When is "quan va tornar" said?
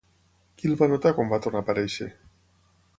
1.19-1.63